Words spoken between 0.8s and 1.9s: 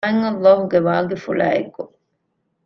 ވާގިފުޅާއި އެކު